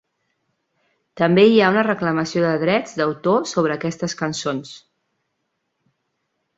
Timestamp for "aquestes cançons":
3.79-4.77